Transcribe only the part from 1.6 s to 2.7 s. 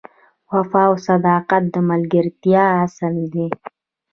د ملګرتیا